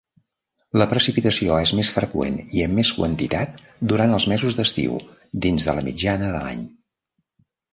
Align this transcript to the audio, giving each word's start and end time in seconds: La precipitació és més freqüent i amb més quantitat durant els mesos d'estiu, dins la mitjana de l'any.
La 0.81 0.85
precipitació 0.93 1.57
és 1.65 1.73
més 1.79 1.91
freqüent 1.97 2.39
i 2.59 2.63
amb 2.67 2.79
més 2.81 2.91
quantitat 3.01 3.61
durant 3.93 4.17
els 4.19 4.27
mesos 4.35 4.59
d'estiu, 4.61 4.97
dins 5.47 5.69
la 5.81 5.89
mitjana 5.91 6.33
de 6.39 6.45
l'any. 6.49 6.67